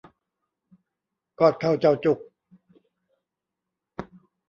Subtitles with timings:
[1.39, 2.19] กอดเข่าเจ่าจุก